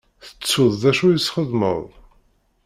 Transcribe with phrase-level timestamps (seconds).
[0.25, 1.81] Tettuḍ d acu i s-txedmeḍ?